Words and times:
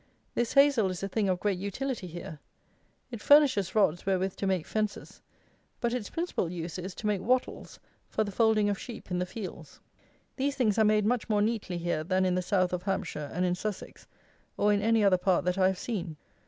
This 0.33 0.55
hazle 0.55 0.89
is 0.89 1.03
a 1.03 1.07
thing 1.07 1.29
of 1.29 1.39
great 1.39 1.59
utility 1.59 2.07
here. 2.07 2.39
It 3.11 3.21
furnishes 3.21 3.75
rods 3.75 4.03
wherewith 4.03 4.35
to 4.37 4.47
make 4.47 4.65
fences; 4.65 5.21
but 5.79 5.93
its 5.93 6.09
principal 6.09 6.49
use 6.51 6.79
is, 6.79 6.95
to 6.95 7.05
make 7.05 7.21
wattles 7.21 7.79
for 8.09 8.23
the 8.23 8.31
folding 8.31 8.67
of 8.67 8.79
sheep 8.79 9.11
in 9.11 9.19
the 9.19 9.27
fields. 9.27 9.79
These 10.37 10.55
things 10.55 10.79
are 10.79 10.83
made 10.85 11.05
much 11.05 11.29
more 11.29 11.43
neatly 11.43 11.77
here 11.77 12.03
than 12.03 12.25
in 12.25 12.33
the 12.33 12.41
south 12.41 12.73
of 12.73 12.81
Hampshire 12.81 13.29
and 13.31 13.45
in 13.45 13.53
Sussex, 13.53 14.07
or 14.57 14.73
in 14.73 14.81
any 14.81 15.03
other 15.03 15.19
part 15.19 15.45
that 15.45 15.59
I 15.59 15.67
have 15.67 15.77
seen. 15.77 16.17